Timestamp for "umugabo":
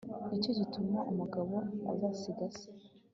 1.11-1.55